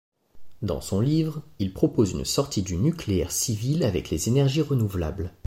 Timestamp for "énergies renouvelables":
4.29-5.31